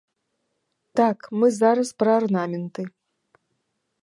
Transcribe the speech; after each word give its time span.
Так, 0.99 1.17
мы 1.41 1.47
зараз 1.61 1.93
пра 2.01 2.11
арнаменты. 2.23 2.81